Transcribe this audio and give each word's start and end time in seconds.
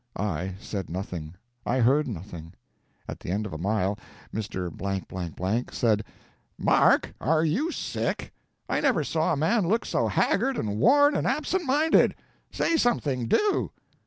I 0.17 0.55
said 0.59 0.89
nothing; 0.89 1.35
I 1.63 1.79
heard 1.79 2.07
nothing. 2.07 2.53
At 3.07 3.19
the 3.19 3.29
end 3.29 3.45
of 3.45 3.53
a 3.53 3.59
mile, 3.59 3.99
Mr. 4.33 5.71
said 5.71 6.03
"Mark, 6.57 7.13
are 7.21 7.45
you 7.45 7.71
sick? 7.71 8.33
I 8.67 8.79
never 8.81 9.03
saw 9.03 9.31
a 9.33 9.37
man 9.37 9.67
look 9.67 9.85
so 9.85 10.07
haggard 10.07 10.57
and 10.57 10.79
worn 10.79 11.15
and 11.15 11.27
absent 11.27 11.65
minded. 11.67 12.15
Say 12.49 12.77
something, 12.77 13.27
do!" 13.27 13.69